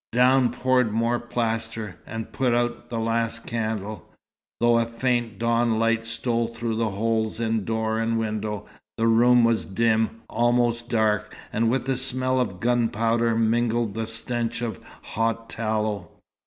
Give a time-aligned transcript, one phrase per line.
[0.11, 4.09] Down poured more plaster, and put out the last candle.
[4.59, 8.65] Though a faint dawn light stole through the holes in door and window,
[8.97, 14.63] the room was dim, almost dark, and with the smell of gunpowder mingled the stench
[14.63, 16.09] of hot tallow.